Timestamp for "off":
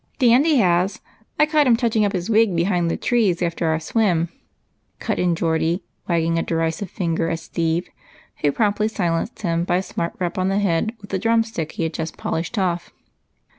12.57-12.89